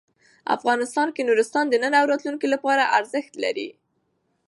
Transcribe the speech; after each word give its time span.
افغانستان 0.55 1.07
کې 1.15 1.27
نورستان 1.29 1.65
د 1.69 1.75
نن 1.83 1.93
او 1.99 2.05
راتلونکي 2.11 2.47
لپاره 2.55 2.91
ارزښت 2.97 3.33
لري. 3.43 3.69